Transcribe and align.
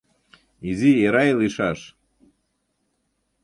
Изи 0.69 0.91
Эрай 1.05 1.29
лийшаш! 1.39 1.79